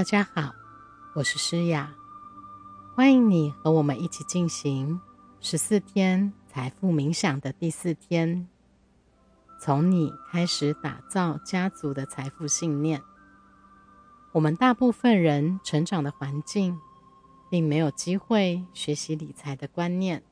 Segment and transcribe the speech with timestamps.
[0.00, 0.54] 大家好，
[1.12, 1.94] 我是诗雅，
[2.96, 4.98] 欢迎你和我们一起进行
[5.42, 8.48] 十四天财富冥想的第四天。
[9.60, 13.02] 从你开始打造家族的财富信念。
[14.32, 16.80] 我们大部分人成长的环境，
[17.50, 20.22] 并没有机会学习理财的观念，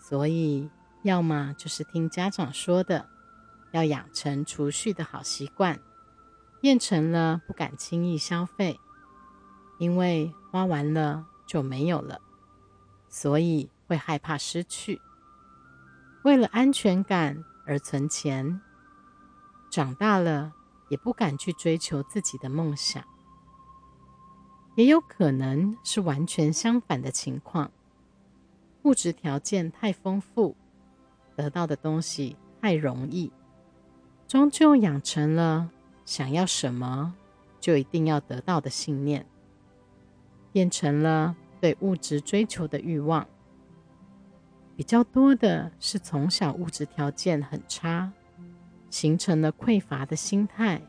[0.00, 0.68] 所以
[1.04, 3.08] 要么就是听家长说的，
[3.70, 5.78] 要养成储蓄的好习惯。
[6.64, 8.80] 变成了不敢轻易消费，
[9.76, 12.22] 因为花完了就没有了，
[13.06, 14.98] 所以会害怕失去。
[16.22, 18.62] 为了安全感而存钱，
[19.70, 20.54] 长大了
[20.88, 23.04] 也不敢去追求自己的梦想。
[24.74, 27.70] 也有可能是完全相反的情况，
[28.84, 30.56] 物质条件太丰富，
[31.36, 33.30] 得到的东西太容易，
[34.26, 35.70] 终究养成了。
[36.04, 37.14] 想要什么，
[37.60, 39.26] 就一定要得到的信念，
[40.52, 43.26] 变成了对物质追求的欲望。
[44.76, 48.12] 比较多的是从小物质条件很差，
[48.90, 50.82] 形成了匮乏的心态，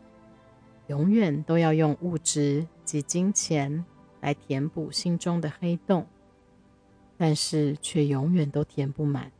[0.88, 3.86] 永远都要用物质及金钱
[4.22, 6.08] 来填补心中的黑洞，
[7.16, 9.32] 但是却永远都填不满。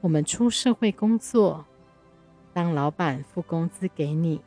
[0.00, 1.64] 我们出社会工作。
[2.54, 4.40] 当老板付工资给你，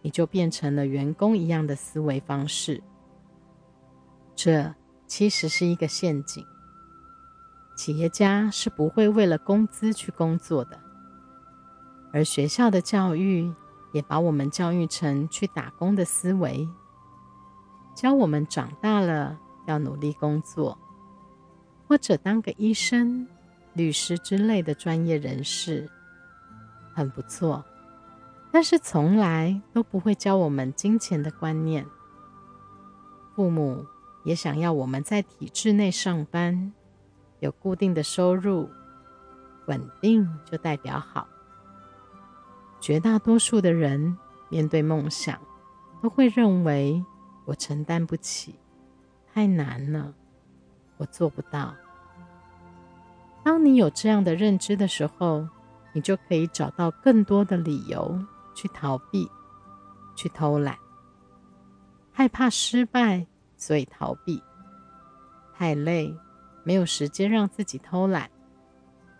[0.00, 2.82] 你就变成了员工一样的思维方式。
[4.34, 4.74] 这
[5.06, 6.44] 其实是一个陷阱。
[7.76, 10.80] 企业家是不会为了工资去工作的，
[12.12, 13.52] 而学校的教育
[13.92, 16.66] 也把我们教育成去打工的思维，
[17.94, 20.78] 教我们长大了要努力工作，
[21.86, 23.26] 或者当个医生、
[23.74, 25.90] 律师之类的专业人士。
[27.00, 27.64] 很不错，
[28.52, 31.86] 但是从来都不会教我们金钱的观念。
[33.34, 33.86] 父母
[34.22, 36.74] 也想要我们在体制内上班，
[37.38, 38.68] 有固定的收入，
[39.66, 41.26] 稳定就代表好。
[42.80, 44.18] 绝大多数的人
[44.50, 45.40] 面对梦想，
[46.02, 47.02] 都会认为
[47.46, 48.56] 我承担不起，
[49.32, 50.12] 太难了，
[50.98, 51.74] 我做不到。
[53.42, 55.48] 当你有这样的认知的时候，
[55.92, 58.18] 你就可以找到更多的理由
[58.54, 59.30] 去逃避、
[60.14, 60.76] 去偷懒。
[62.12, 64.40] 害怕失败，所以逃避；
[65.54, 66.14] 太累，
[66.64, 68.30] 没有时间让自己偷懒。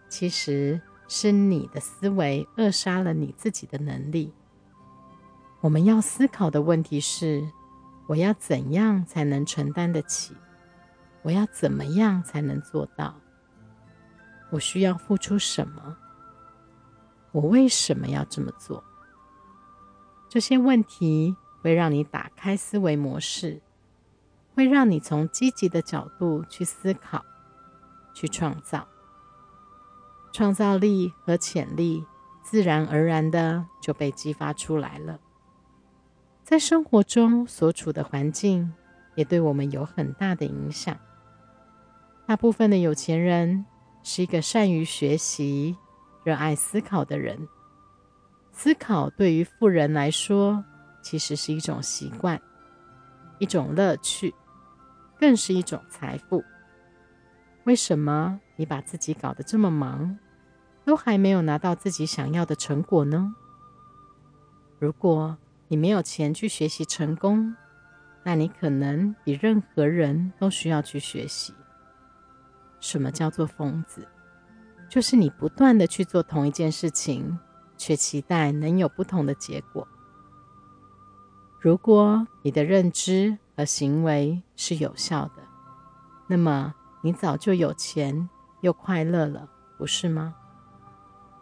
[0.09, 4.33] 其实是你的思维扼杀了你自己的能力。
[5.61, 7.47] 我们要思考的问题是：
[8.07, 10.35] 我要怎样才能承担得起？
[11.23, 13.15] 我要怎么样才能做到？
[14.51, 15.97] 我需要付出什么？
[17.33, 18.83] 我为什么要这么做？
[20.29, 23.61] 这些问题会让你打开思维模式，
[24.55, 27.25] 会让你从积极的角度去思考、
[28.15, 28.87] 去创造。
[30.33, 32.05] 创造力和潜力
[32.43, 35.19] 自然而然的就被激发出来了。
[36.45, 38.73] 在生活中所处的环境
[39.17, 40.97] 也对我们有很大的影响。
[42.27, 43.67] 大部分的有钱人
[44.05, 45.77] 是一个善于学习。
[46.23, 47.49] 热爱思考的人，
[48.53, 50.65] 思考对于富人来说，
[51.01, 52.41] 其实是一种习惯，
[53.39, 54.35] 一种乐趣，
[55.19, 56.45] 更是一种财富。
[57.65, 60.19] 为什么你把自己搞得这么忙，
[60.85, 63.35] 都还没有拿到自己想要的成果呢？
[64.79, 65.37] 如果
[65.69, 67.55] 你没有钱去学习成功，
[68.23, 71.55] 那你可能比任何人都需要去学习。
[72.81, 74.07] 什么叫做疯子？
[74.91, 77.39] 就是你不断的去做同一件事情，
[77.79, 79.87] 却期待能有不同的结果。
[81.61, 85.45] 如果你的认知和行为是有效的，
[86.27, 88.29] 那么你早就有钱
[88.63, 90.35] 又快乐了，不是吗？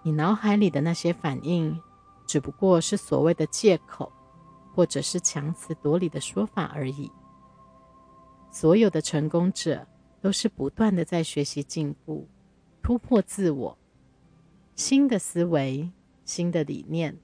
[0.02, 1.80] 你脑海里的那些反应，
[2.26, 4.12] 只不过是所谓的借口，
[4.74, 7.10] 或者是强词夺理的说法而已。
[8.50, 9.86] 所有的成功者
[10.20, 12.28] 都是不断的在学习进步。
[12.88, 13.76] 突破自我，
[14.74, 15.90] 新的思维、
[16.24, 17.18] 新的理念，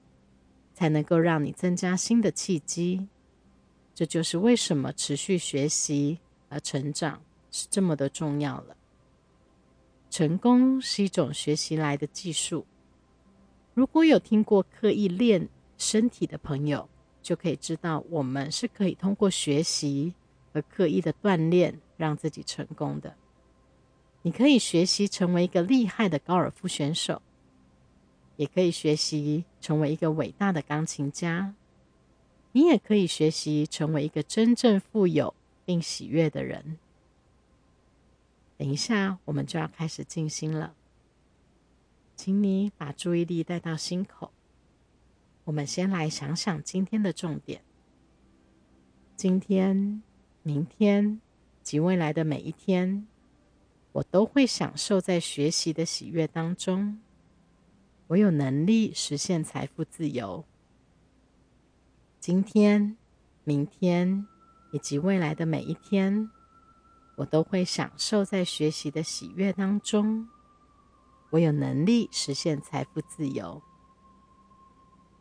[0.75, 3.07] 才能够让你增加新的契机。
[3.95, 6.19] 这就是为什么持续学习
[6.49, 7.19] 而成长
[7.49, 8.77] 是这么的重要了。
[10.11, 12.67] 成功是一种学习来的技术。
[13.73, 16.87] 如果有听过刻意练身体的朋友，
[17.23, 20.13] 就可以知道，我们是可以通过学习
[20.53, 23.17] 和刻意的锻炼，让自己成功的。
[24.25, 27.21] 你可以学习成为一个厉害的高尔夫选手，
[28.37, 31.53] 也可以学习成为一个伟大的钢琴家。
[32.51, 36.79] 你也可以学习成为一个真正富有并喜悦的人。
[38.57, 40.73] 等一下，我们就要开始静心了，
[42.15, 44.31] 请你把注意力带到心口。
[45.43, 47.61] 我们先来想想今天的重点。
[49.15, 50.01] 今天、
[50.41, 51.21] 明天
[51.61, 53.05] 及未来的每一天，
[53.95, 56.99] 我都会享受在学习的喜悦当中。
[58.07, 60.43] 我有能力实现财富自由。
[62.19, 62.97] 今天、
[63.45, 64.27] 明天
[64.73, 66.29] 以及未来的每一天，
[67.15, 70.27] 我都会享受在学习的喜悦当中。
[71.29, 73.63] 我有能力实现财富自由。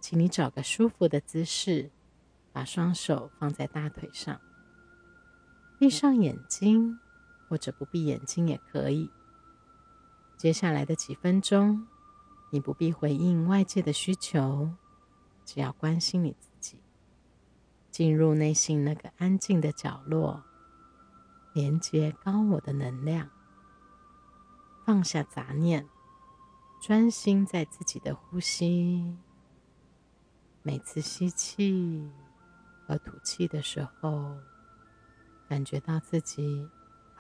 [0.01, 1.93] 请你找个舒服的姿势，
[2.53, 4.41] 把双手放在大腿上，
[5.79, 6.99] 闭上眼睛，
[7.55, 9.09] 或者不闭眼睛也可以。
[10.37, 11.87] 接下来的几分钟，
[12.51, 14.73] 你不必回应外界的需求，
[15.45, 16.81] 只要关心你自己，
[17.93, 20.43] 进入内心那个安静的角落，
[21.53, 23.31] 连接高我的能量，
[24.85, 25.89] 放下杂念，
[26.83, 29.17] 专心在自己的呼吸。
[30.65, 32.11] 每次吸气
[32.85, 34.37] 和吐气的时候，
[35.49, 36.69] 感觉到自己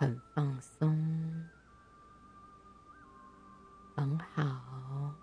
[0.04, 1.48] 很放松，
[3.96, 5.14] 很好。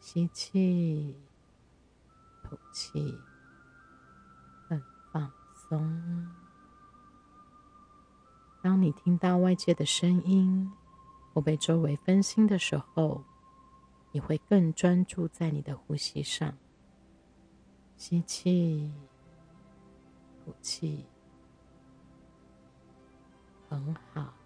[0.00, 1.14] 吸气，
[2.42, 3.20] 吐气，
[4.66, 4.82] 很
[5.12, 6.26] 放松。
[8.62, 10.72] 当你听到外界的声音
[11.34, 13.22] 或被周围分心的时候，
[14.12, 16.56] 你会更专注在你的呼吸上。
[17.98, 18.90] 吸气，
[20.42, 21.04] 吐气，
[23.74, 24.43] 很好。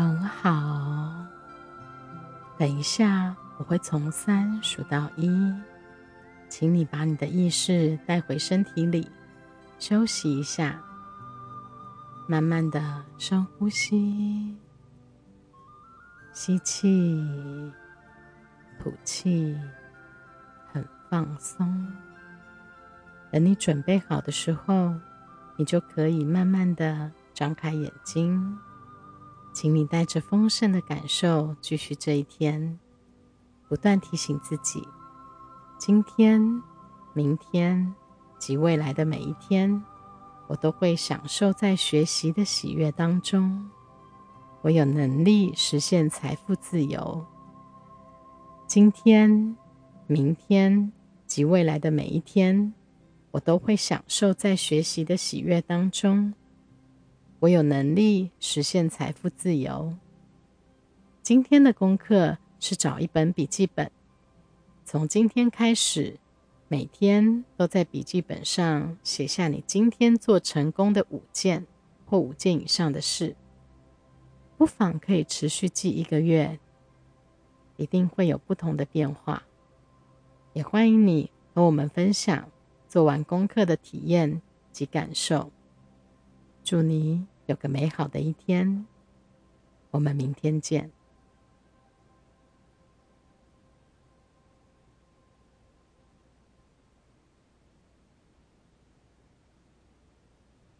[0.00, 1.26] 很好，
[2.56, 5.54] 等一下我会从三数到一，
[6.48, 9.06] 请你把你的意识带回身体里，
[9.78, 10.80] 休息一下，
[12.26, 14.56] 慢慢的深呼吸，
[16.32, 17.22] 吸气，
[18.82, 19.54] 吐气，
[20.72, 21.86] 很放松。
[23.30, 24.94] 等你准备好的时候，
[25.58, 28.58] 你就可以慢慢的张开眼睛。
[29.52, 32.78] 请你带着丰盛的感受继续这一天，
[33.68, 34.86] 不断提醒自己：
[35.78, 36.62] 今天、
[37.12, 37.94] 明天
[38.38, 39.82] 及未来的每一天，
[40.46, 43.70] 我都会享受在学习的喜悦当中。
[44.62, 47.26] 我有能力实现财富自由。
[48.66, 49.56] 今天、
[50.06, 50.92] 明天
[51.26, 52.72] 及未来的每一天，
[53.32, 56.34] 我都会享受在学习的喜悦当中。
[57.40, 59.94] 我有能力实现财富自由。
[61.22, 63.90] 今天的功课是找一本笔记本，
[64.84, 66.20] 从今天开始，
[66.68, 71.66] 每天都在笔记本上写下你今天做成功的五件
[72.04, 73.34] 或五件以上的事。
[74.58, 76.60] 不妨可以持续记一个月，
[77.78, 79.44] 一定会有不同的变化。
[80.52, 82.50] 也欢迎你和我们分享
[82.86, 85.50] 做完功课的体验及感受。
[86.70, 88.86] 祝你有个美好的一天，
[89.90, 90.92] 我们明天见。